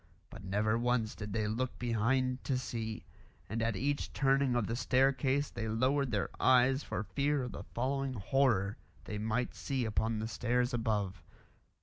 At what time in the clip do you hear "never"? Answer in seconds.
0.43-0.79